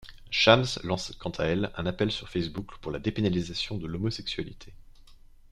Shams 0.31 0.79
lance 0.83 1.13
quant 1.19 1.29
à 1.37 1.43
elle 1.43 1.71
un 1.77 1.85
appel 1.85 2.11
sur 2.11 2.27
Facebook 2.27 2.71
pour 2.81 2.91
la 2.91 2.97
dépénalisation 2.97 3.77
de 3.77 3.85
l'homosexualité. 3.85 4.73